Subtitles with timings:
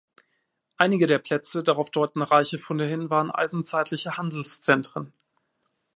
[0.77, 5.13] Einige der Plätze, darauf deuten reiche Funde hin, waren eisenzeitliche Handelszentren.